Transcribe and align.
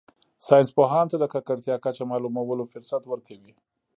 ساینس 0.47 0.69
پوهانو 0.75 1.11
ته 1.11 1.17
د 1.19 1.25
ککړتیا 1.33 1.75
کچه 1.85 2.03
معلومولو 2.11 2.69
فرصت 2.73 3.03
ورکوي 3.07 3.53